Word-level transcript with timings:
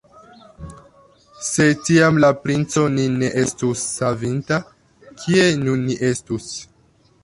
Se 1.47 1.67
tiam 1.89 2.17
la 2.25 2.33
princo 2.47 2.87
nin 2.95 3.21
ne 3.25 3.31
estus 3.45 3.87
savinta, 4.01 4.61
kie 5.23 5.49
nun 5.67 5.89
ni 5.91 6.05
estus? 6.15 6.55